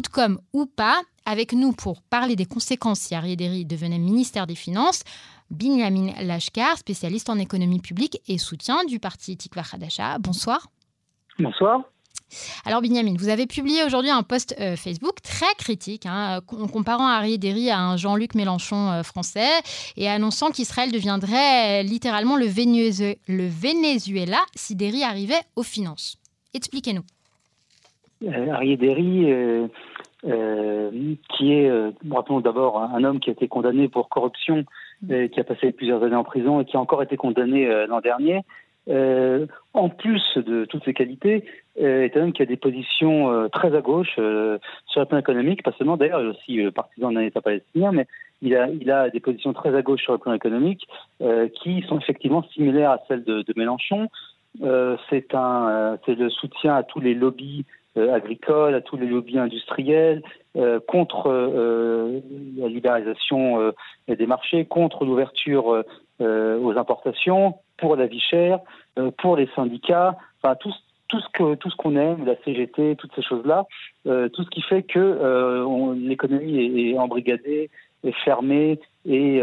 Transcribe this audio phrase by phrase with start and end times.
[0.00, 4.46] Coup de com' ou pas, avec nous pour parler des conséquences si Ariaderi devenait ministère
[4.46, 5.02] des Finances,
[5.50, 10.16] Binyamin Lashkar, spécialiste en économie publique et soutien du parti Tikva Hadasha.
[10.18, 10.68] Bonsoir.
[11.38, 11.82] Bonsoir.
[12.64, 17.38] Alors Binyamin, vous avez publié aujourd'hui un post euh, Facebook très critique, hein, comparant Harry
[17.38, 19.50] Derry à un Jean-Luc Mélenchon euh, français
[19.98, 26.16] et annonçant qu'Israël deviendrait euh, littéralement le, le, Venezuela si Derry arrivait aux finances.
[26.54, 27.04] Expliquez-nous.
[28.50, 29.26] Harry Derry,
[30.22, 31.70] qui est,
[32.10, 34.64] rappelons d'abord, un homme qui a été condamné pour corruption,
[35.02, 35.28] mm.
[35.28, 38.42] qui a passé plusieurs années en prison et qui a encore été condamné l'an dernier,
[38.88, 41.44] euh, en plus de toutes ces qualités,
[41.80, 45.06] euh, est un homme qui a des positions euh, très à gauche euh, sur le
[45.06, 48.06] plan économique, pas seulement d'ailleurs, il est aussi partisan d'un État palestinien, mais
[48.42, 50.88] il a, il a des positions très à gauche sur le plan économique
[51.62, 54.08] qui sont effectivement similaires à celles de, de Mélenchon.
[55.10, 57.66] c'est un, c'est le soutien à tous les lobbies
[57.96, 60.22] agricoles, à tous les lobbies industriels,
[60.86, 61.28] contre
[62.56, 63.72] la libéralisation
[64.08, 65.84] des marchés, contre l'ouverture
[66.20, 68.60] aux importations, pour la vie chère,
[68.98, 70.72] euh, pour les syndicats, enfin tout,
[71.08, 73.66] tout ce que tout ce qu'on aime, la CGT, toutes ces choses-là,
[74.06, 77.70] euh, tout ce qui fait que euh, l'économie est, embrigadée,
[78.04, 79.40] est fermée, et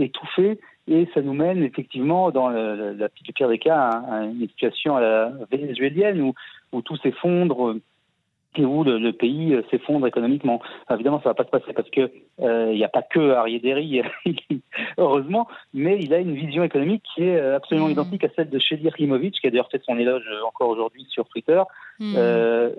[0.00, 4.98] étouffée, et ça nous mène effectivement dans la, la, pire des cas à, une situation
[5.50, 6.34] vénézuélienne où,
[6.72, 7.76] où tout s'effondre
[8.56, 10.60] et où le, pays euh, s'effondre économiquement.
[10.90, 12.10] Évidemment, ça va pas se passer parce que
[12.40, 14.02] euh, il n'y a pas que Ariaderi,
[14.98, 17.92] heureusement, mais il a une vision économique qui est euh, absolument mm.
[17.92, 21.26] identique à celle de Shelly Rimovic, qui a d'ailleurs fait son éloge encore aujourd'hui sur
[21.28, 21.62] Twitter.
[22.00, 22.16] Mm.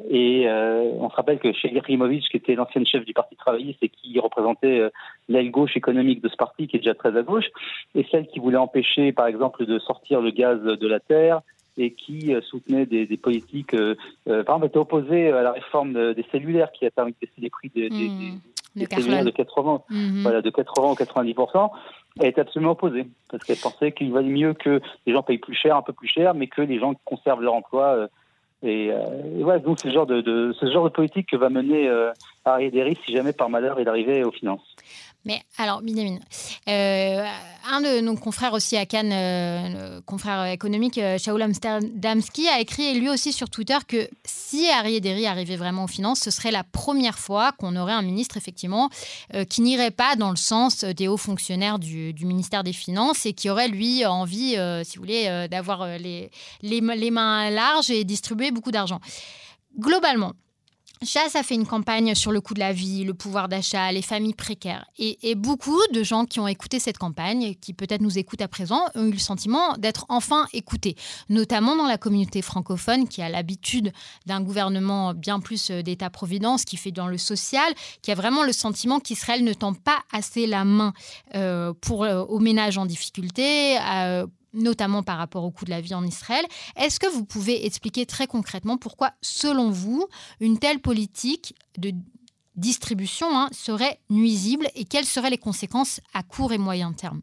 [0.10, 3.90] et on se rappelle que Shelly Rimovic, qui était l'ancienne chef du Parti travailliste et
[3.90, 4.90] qui représentait
[5.28, 7.48] l'aile gauche économique de ce parti, qui est déjà très à gauche,
[7.96, 11.42] et celle qui voulait empêcher, par exemple, de sortir le gaz de la terre,
[11.80, 13.96] et qui euh, soutenait des, politiques, euh,
[14.28, 17.40] euh, par exemple, était opposé à la réforme des cellulaires qui a permis de baisser
[17.40, 18.86] les prix des, mmh.
[18.92, 20.22] cellulaires de 80, mmh.
[20.22, 21.72] voilà, de 80 ou 90%
[22.22, 25.54] elle était absolument opposée parce qu'elle pensait qu'il valait mieux que les gens payent plus
[25.54, 28.10] cher, un peu plus cher, mais que les gens conservent leur emploi.
[28.62, 28.92] et,
[29.42, 32.12] voilà, donc c'est ce genre de, ce genre de politique que va mener euh,
[32.44, 34.76] Harry si jamais par malheur il arrivait aux finances.
[35.26, 36.18] Mais alors, Benjamin,
[36.70, 37.26] euh,
[37.70, 43.10] un de nos confrères aussi à Cannes, euh, confrère économique, euh, Amsterdamski, a écrit lui
[43.10, 47.20] aussi sur Twitter que si Harry Ederi arrivait vraiment aux finances, ce serait la première
[47.20, 48.90] fois qu'on aurait un ministre, effectivement,
[49.50, 53.50] qui n'irait pas dans le sens des hauts fonctionnaires du, ministère des Finances et qui
[53.50, 59.00] aurait, lui, envie, si vous voulez, d'avoir les mains larges et distribuer beaucoup d'argent.
[59.78, 60.34] Globalement,
[61.02, 64.02] Chasse a fait une campagne sur le coût de la vie, le pouvoir d'achat, les
[64.02, 64.86] familles précaires.
[64.98, 68.82] Et, beaucoup de gens qui ont écouté cette campagne, qui peut-être nous écoutent à présent,
[68.96, 70.96] ont eu le sentiment d'être enfin écoutés,
[71.30, 73.94] notamment dans la communauté francophone qui a l'habitude
[74.26, 78.52] d'un gouvernement bien plus euh, d'État-providence, qui fait dans le social, qui a vraiment le
[78.52, 80.94] sentiment qu'Israël ne tend pas assez la main
[81.34, 83.78] euh, pour, euh, aux ménages en difficulté,
[84.54, 86.46] notamment par rapport au coût de la vie en Israël.
[86.76, 90.08] Est-ce que vous pouvez expliquer très concrètement pourquoi, selon vous,
[90.40, 91.94] une telle politique de
[92.56, 97.22] distribution hein, serait nuisible et quelles seraient les conséquences à court et moyen terme?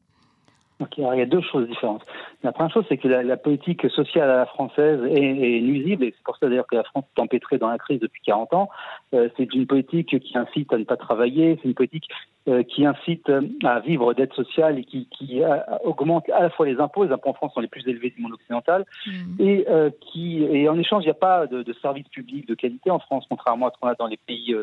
[0.98, 2.04] Il y a deux choses différentes.
[2.42, 6.22] La première chose, c'est que la, politique sociale à la française est, nuisible, et c'est
[6.22, 8.68] pour ça d'ailleurs que la France est empêtrée dans la crise depuis 40 ans.
[9.14, 12.08] Euh, c'est une politique qui incite à ne pas travailler, c'est une politique
[12.48, 13.30] euh, qui incite
[13.64, 17.30] à vivre d'aide sociale et qui, euh, augmente à la fois les impôts, les impôts
[17.30, 19.10] en France sont les plus élevés du monde occidental, mmh.
[19.40, 19.66] et
[20.00, 22.98] qui et en échange, il n'y a pas de, de services publics de qualité en
[22.98, 24.54] France, contrairement à ce qu'on a dans les pays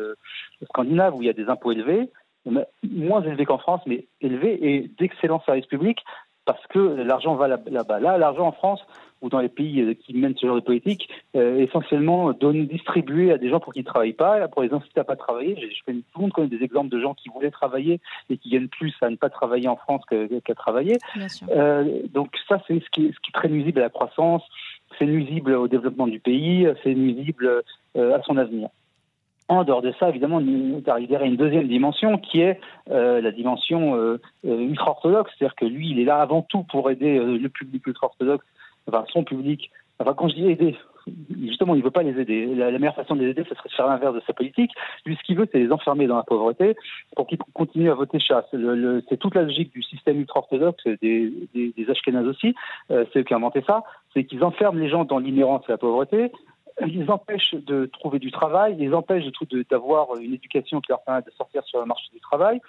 [0.64, 2.08] scandinaves où il y a des impôts élevés
[2.46, 6.00] moins élevé qu'en France, mais élevé et d'excellents services publics
[6.44, 8.00] parce que l'argent va là-bas.
[8.00, 8.84] Là, l'argent en France
[9.22, 13.32] ou dans les pays euh, qui mènent ce genre de politique, euh, essentiellement donné, distribué
[13.32, 15.56] à des gens pour qu'ils ne travaillent pas, pour les inciter à pas travailler.
[15.58, 18.50] Je, je tout le monde connaît des exemples de gens qui voulaient travailler et qui
[18.50, 20.98] gagnent plus à ne pas travailler en France qu'à travailler.
[21.48, 24.42] Euh, donc ça, c'est ce qui, est, ce qui est très nuisible à la croissance,
[24.98, 27.62] c'est nuisible au développement du pays, c'est nuisible
[27.96, 28.68] euh, à son avenir.
[29.48, 32.58] En dehors de ça, évidemment, nous arrivons à une deuxième dimension qui est
[32.90, 35.32] euh, la dimension euh, euh, ultra-orthodoxe.
[35.36, 38.46] C'est-à-dire que lui, il est là avant tout pour aider le public ultra-orthodoxe,
[38.88, 39.70] enfin son public.
[39.98, 40.76] Enfin, quand je dis aider,
[41.42, 42.46] justement, il ne veut pas les aider.
[42.54, 44.72] La, meilleure façon de les aider, ce serait de faire l'inverse de sa politique.
[45.04, 46.74] Lui, ce qu'il veut, c'est les enfermer dans la pauvreté
[47.14, 48.46] pour qu'ils continuent à voter chasse.
[48.50, 52.54] C'est toute la logique du système ultra-orthodoxe, des, des, des Ashkénazes aussi,
[52.88, 55.78] c'est eux qui ont inventé ça, c'est qu'ils enferment les gens dans l'inhérence à la
[55.78, 56.32] pauvreté
[56.86, 59.26] ils empêchent de trouver du travail, ils empêchent
[59.70, 62.60] d'avoir une éducation qui leur permet de sortir sur le marché du travail,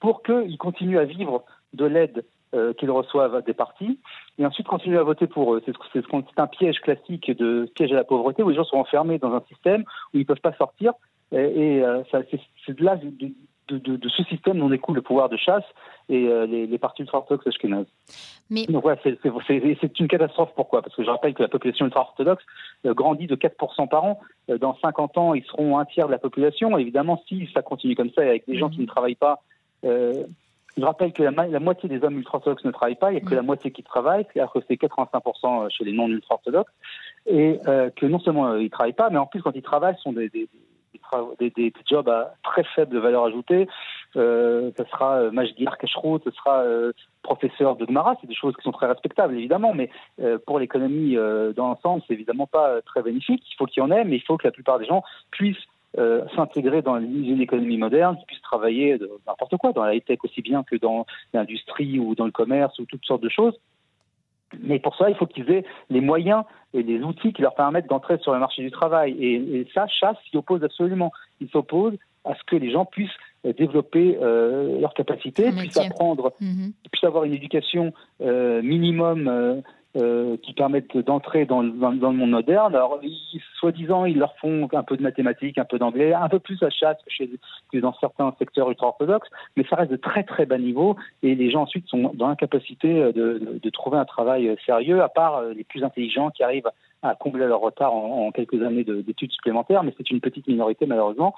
[0.00, 2.24] pour qu'ils continuent à vivre de l'aide
[2.54, 3.98] euh, qu'ils reçoivent des partis,
[4.38, 5.62] et ensuite continuer à voter pour eux.
[5.92, 6.04] C'est
[6.36, 9.42] un piège classique de piège à la pauvreté, où les gens sont enfermés dans un
[9.48, 10.92] système où ils ne peuvent pas sortir,
[11.32, 11.82] Et,
[12.66, 12.98] c'est de là,
[13.68, 15.64] de, ce système dont découle le pouvoir de chasse
[16.08, 17.86] et les, les, partis ultra-orthodoxes ashkénazes.
[18.48, 18.66] Mais...
[18.66, 20.50] Donc ouais, c'est une catastrophe.
[20.54, 20.82] Pourquoi?
[20.82, 22.44] Parce que je rappelle que la population ultra-orthodoxe
[22.84, 24.20] grandit de 4% par an.
[24.48, 26.78] dans 50 ans, ils seront un tiers de la population.
[26.78, 29.42] Évidemment, si ça continue comme ça, avec des gens qui ne travaillent pas,
[30.76, 33.34] je rappelle que la, moitié des hommes ultra-orthodoxes ne travaillent pas, il n'y a que
[33.34, 33.46] la mm.
[33.46, 36.72] moitié qui travaille, c'est-à-dire que c'est 85% chez les non-ultra-orthodoxes,
[37.26, 39.62] et euh, que non seulement euh, ils ne travaillent pas, mais en plus quand ils
[39.62, 40.48] travaillent, ce sont des, des,
[41.38, 43.68] des, jobs à très faible valeur ajoutée.
[44.16, 48.54] Euh, ce sera euh, Majdir Kashrut, ce sera euh, professeur de Gemara, c'est des choses
[48.56, 49.90] qui sont très respectables évidemment, mais
[50.46, 53.42] pour l'économie dans l'ensemble, c'est évidemment pas très bénéfique.
[53.50, 55.02] Il faut qu'il y en ait, mais il faut que la plupart des gens
[55.32, 55.66] puissent
[56.36, 58.96] s'intégrer dans une économie moderne, qui puisse travailler
[59.26, 62.84] n'importe quoi, dans la high-tech aussi bien que dans l'industrie ou dans le commerce ou
[62.84, 63.58] toutes sortes de choses.
[64.62, 67.88] Mais pour ça, il faut qu'ils aient les moyens et les outils qui leur permettent
[67.88, 69.16] d'entrer sur le marché du travail.
[69.20, 71.12] Et, ça, Chasse s'y oppose absolument.
[71.40, 71.94] Il s'oppose
[72.24, 73.10] à ce que les gens puissent
[73.44, 76.72] développer euh, leurs capacités, puissent apprendre, mm-hmm.
[76.90, 79.62] puissent avoir une éducation euh, minimum
[79.96, 82.74] euh, qui permettent d'entrer dans, le monde moderne.
[82.74, 83.00] Alors,
[83.58, 86.68] soi-disant, ils leur font un peu de mathématiques, un peu d'anglais, un peu plus à
[86.68, 87.24] chasse que,
[87.72, 91.50] que dans certains secteurs ultra-orthodoxes, mais ça reste de très très bas niveau et les
[91.50, 95.82] gens ensuite sont dans l'incapacité de, trouver un travail sérieux, à part euh, les plus
[95.82, 96.70] intelligents qui arrivent
[97.02, 101.34] à combler leur retard en, quelques années d'études supplémentaires, mais c'est une petite minorité malheureusement.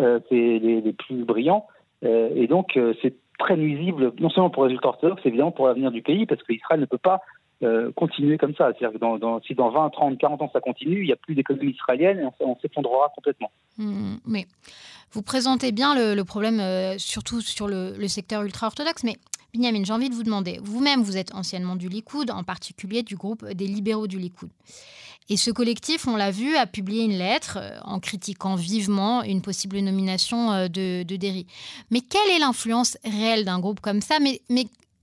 [0.00, 1.66] Euh, c'est les, plus brillants.
[2.02, 6.26] Et donc, c'est très nuisible, non seulement pour les ultra-orthodoxes, évidemment pour l'avenir du pays,
[6.26, 7.20] parce qu'Israël ne peut pas
[7.62, 8.72] euh, continuer comme ça.
[8.72, 11.72] C'est-à-dire que si dans 20, 30, 40 ans ça continue, il n'y a plus d'économie
[11.72, 13.50] israélienne et on, s'effondrera complètement.
[13.76, 14.46] Mmh, mais
[15.12, 19.16] vous présentez bien le, problème, euh, surtout sur le, secteur ultra-orthodoxe, mais
[19.52, 23.16] Binyamin, j'ai envie de vous demander, vous-même, vous êtes anciennement du Likoud, en particulier du
[23.16, 24.48] groupe des libéraux du Likoud.
[25.28, 29.42] Et ce collectif, on l'a vu, a publié une lettre euh, en critiquant vivement une
[29.42, 31.46] possible nomination de, de Derry.
[31.90, 34.18] Mais quelle est l'influence réelle d'un groupe comme ça?
[34.18, 34.40] Mais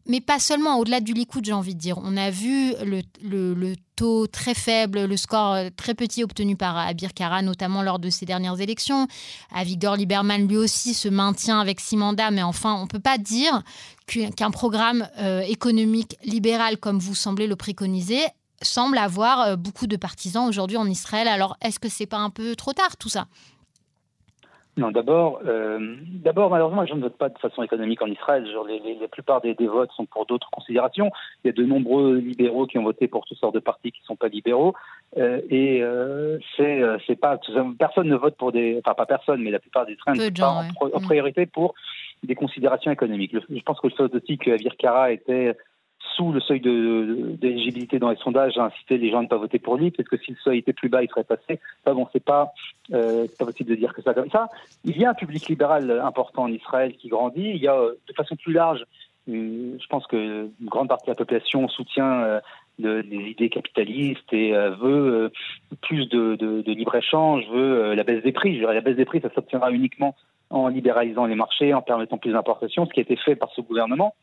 [0.08, 1.98] mais pas seulement, au-delà du Likoud, j'ai envie de dire.
[2.04, 6.78] On a vu le, le, taux très faible, le score euh, très petit obtenu par
[6.78, 9.08] Abir Kara, notamment lors de ces dernières élections.
[9.54, 13.18] Avigdor Lieberman, lui aussi, se maintient avec six mandats, mais enfin, on ne peut pas
[13.18, 13.64] dire
[14.08, 18.22] qu'un programme euh, économique libéral, comme vous semblez le préconiser,
[18.62, 21.28] semble avoir euh, beaucoup de partisans aujourd'hui en Israël.
[21.28, 23.28] Alors, est-ce que c'est pas un peu trop tard, tout ça?
[24.78, 28.48] Non, d'abord, euh, d'abord, malheureusement, je ne vote pas de façon économique en Israël.
[28.50, 31.10] Genre, les, les, la plupart des, des, votes sont pour d'autres considérations.
[31.44, 34.02] Il y a de nombreux libéraux qui ont voté pour toutes sortes de partis qui
[34.02, 34.76] ne sont pas libéraux.
[35.18, 37.40] Euh, et euh, c'est, euh, c'est pas,
[37.80, 40.32] personne ne vote pour des, enfin pas personne, mais la plupart des trains ne sont
[40.32, 41.04] pas en, mm.
[41.04, 41.74] priorité pour
[42.24, 43.34] des considérations économiques.
[43.34, 45.56] Je pense que le chose aussi que Avir Kara était
[46.16, 49.60] sous le seuil d'éligibilité dans les sondages a incité les gens à ne pas voter
[49.60, 51.60] pour lui, parce que si le seuil était plus bas, il serait passé.
[51.84, 52.52] Enfin bon, c'est pas,
[52.94, 54.50] euh, possible de dire que ça comme ça.
[54.84, 57.52] Il y a un public libéral important en Israël qui grandit.
[57.56, 58.86] Il y a, euh, de façon plus large,
[59.30, 62.40] euh, je pense que une grande partie de la population soutient euh,
[62.80, 65.32] de, des idées capitalistes et euh, veut
[65.82, 68.56] plus de libre-échange, veut la baisse des prix.
[68.56, 70.16] Je dirais, la baisse des prix, ça s'obtiendra uniquement
[70.50, 73.62] en libéralisant les marchés, en permettant plus d'importations, ce qui a été fait par ce
[73.62, 74.16] gouvernement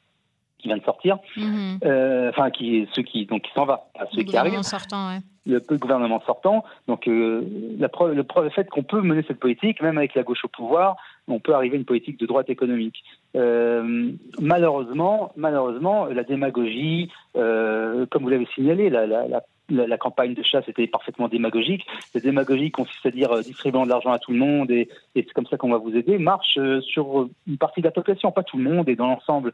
[0.65, 1.79] qui vient de sortir, mhm.
[1.85, 4.63] euh, enfin qui ceux qui donc qui s'en va, à ceux qui arrivent.
[4.63, 5.19] Sortant, ouais.
[5.47, 6.65] Le, gouvernement sortant.
[6.89, 7.43] Donc euh,
[7.79, 10.43] la preuve, le, preuve, le fait qu'on peut mener cette politique, même avec la gauche
[10.43, 10.97] au pouvoir,
[11.29, 13.05] on peut arriver à une politique de droite économique.
[13.37, 14.11] Euh,
[14.41, 20.35] malheureusement, malheureusement, la démagogie, euh, comme vous l'avez signalé, la, la, la la, la, campagne
[20.35, 21.87] de chasse était parfaitement démagogique.
[22.15, 25.23] La démagogie consiste à dire euh, distribuant de l'argent à tout le monde et, et
[25.23, 28.33] c'est comme ça qu'on va vous aider, marche euh, sur une partie de la population,
[28.33, 29.53] pas tout le monde, et dans l'ensemble,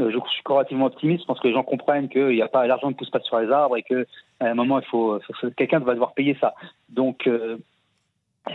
[0.00, 1.22] euh, je suis relativement optimiste.
[1.22, 3.76] Je pense que les gens comprennent a pas l'argent ne pousse pas sur les arbres
[3.76, 4.04] et qu'à
[4.40, 5.18] un moment il faut,
[5.56, 6.54] quelqu'un va devoir payer ça.
[6.88, 7.28] Donc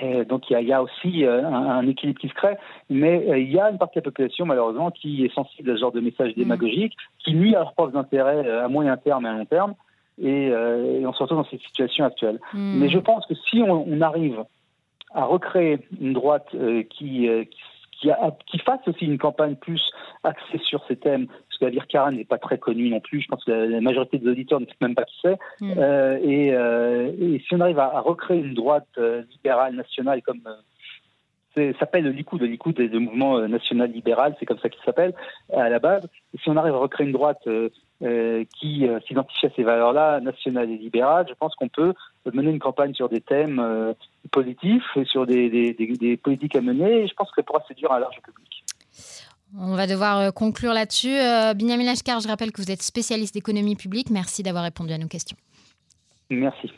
[0.02, 2.34] euh, donc il y, a, il y, a, aussi euh, un, un, équilibre qui se
[2.34, 2.56] crée,
[2.90, 5.82] mais il y a une partie de la population malheureusement qui est sensible à ce
[5.82, 6.40] genre de message mmh.
[6.40, 9.76] démagogique, qui nuit à leurs propres intérêts à moyen terme et à long terme,
[10.22, 12.40] et, euh, et on se retrouve dans cette situation actuelle.
[12.54, 12.80] Mmh.
[12.80, 14.44] Mais je pense que si on, on, arrive
[15.14, 17.58] à recréer une droite euh, qui, qui
[18.04, 19.82] qui, a, qui fasse aussi une campagne plus
[20.24, 23.28] axée sur ces thèmes, parce que Avir Kara n'est pas très connu non plus, je
[23.28, 25.74] pense que la, la majorité des auditeurs ne savent même pas qui c'est, mm.
[25.78, 30.22] euh, et, euh, et, si on arrive à, à recréer une droite euh, libérale nationale
[30.22, 30.56] comme euh,
[31.80, 34.82] s'appelle le Likoud, le Likoud est le mouvement euh, national libéral, c'est comme ça qu'il
[34.84, 35.14] s'appelle
[35.54, 36.08] à la base.
[36.34, 37.70] Et si on arrive à recréer une droite euh,
[38.04, 41.94] euh, qui euh, s'identifie à ces valeurs-là, nationales et libérales, je pense qu'on peut
[42.34, 43.94] mener une campagne sur des thèmes euh,
[44.30, 47.04] positifs sur des, des, des, des, politiques à mener.
[47.04, 48.66] Et je pense que ça pourra séduire un large public.
[49.58, 51.16] On va devoir conclure là-dessus.
[51.56, 54.10] Binyamin Lashkar, je rappelle que vous êtes spécialiste d'économie publique.
[54.10, 55.38] Merci d'avoir répondu à nos questions.
[56.30, 56.72] Merci.